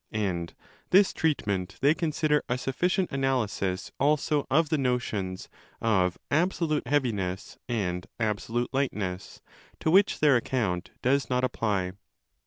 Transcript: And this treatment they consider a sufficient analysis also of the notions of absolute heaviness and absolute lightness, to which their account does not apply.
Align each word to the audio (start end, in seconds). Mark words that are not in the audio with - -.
And 0.17 0.55
this 0.89 1.13
treatment 1.13 1.77
they 1.79 1.93
consider 1.93 2.41
a 2.49 2.57
sufficient 2.57 3.11
analysis 3.11 3.91
also 3.99 4.47
of 4.49 4.69
the 4.69 4.77
notions 4.79 5.47
of 5.79 6.17
absolute 6.31 6.87
heaviness 6.87 7.59
and 7.69 8.07
absolute 8.19 8.73
lightness, 8.73 9.41
to 9.79 9.91
which 9.91 10.17
their 10.19 10.35
account 10.37 10.89
does 11.03 11.29
not 11.29 11.43
apply. 11.43 11.91